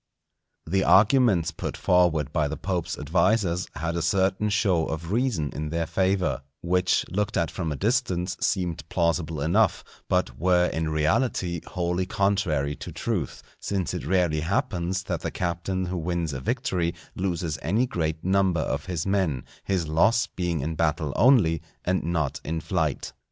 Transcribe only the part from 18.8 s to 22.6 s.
his men, his loss being in battle only, and not in